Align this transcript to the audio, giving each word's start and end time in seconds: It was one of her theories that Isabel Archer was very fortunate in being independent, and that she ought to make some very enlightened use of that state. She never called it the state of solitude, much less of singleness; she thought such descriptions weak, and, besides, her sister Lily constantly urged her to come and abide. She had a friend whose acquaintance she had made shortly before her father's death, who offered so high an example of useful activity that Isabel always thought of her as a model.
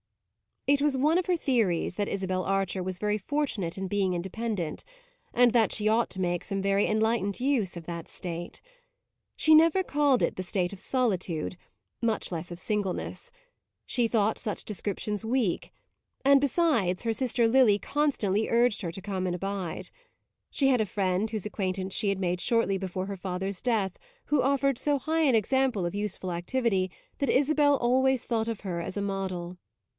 It 0.67 0.81
was 0.81 0.97
one 0.97 1.17
of 1.17 1.25
her 1.25 1.37
theories 1.37 1.95
that 1.95 2.07
Isabel 2.07 2.43
Archer 2.43 2.81
was 2.81 2.97
very 2.99 3.17
fortunate 3.17 3.77
in 3.77 3.87
being 3.87 4.13
independent, 4.13 4.83
and 5.33 5.51
that 5.51 5.71
she 5.71 5.87
ought 5.87 6.09
to 6.11 6.21
make 6.21 6.43
some 6.43 6.61
very 6.61 6.85
enlightened 6.87 7.39
use 7.39 7.77
of 7.77 7.85
that 7.85 8.07
state. 8.07 8.61
She 9.35 9.53
never 9.53 9.83
called 9.83 10.21
it 10.23 10.37
the 10.37 10.43
state 10.43 10.73
of 10.73 10.79
solitude, 10.79 11.55
much 12.01 12.31
less 12.31 12.51
of 12.51 12.59
singleness; 12.59 13.31
she 13.85 14.07
thought 14.07 14.37
such 14.39 14.63
descriptions 14.65 15.25
weak, 15.25 15.71
and, 16.25 16.39
besides, 16.39 17.03
her 17.03 17.13
sister 17.13 17.47
Lily 17.47 17.77
constantly 17.77 18.49
urged 18.49 18.81
her 18.83 18.91
to 18.91 19.01
come 19.01 19.25
and 19.27 19.35
abide. 19.35 19.89
She 20.51 20.67
had 20.69 20.81
a 20.81 20.85
friend 20.85 21.29
whose 21.29 21.45
acquaintance 21.45 21.93
she 21.93 22.09
had 22.09 22.19
made 22.19 22.41
shortly 22.41 22.77
before 22.77 23.05
her 23.07 23.17
father's 23.17 23.61
death, 23.61 23.97
who 24.27 24.41
offered 24.43 24.77
so 24.79 24.97
high 24.99 25.21
an 25.23 25.35
example 25.35 25.85
of 25.85 25.93
useful 25.93 26.31
activity 26.31 26.89
that 27.19 27.29
Isabel 27.29 27.77
always 27.77 28.25
thought 28.25 28.47
of 28.47 28.61
her 28.61 28.79
as 28.79 28.95
a 28.97 29.01
model. 29.01 29.57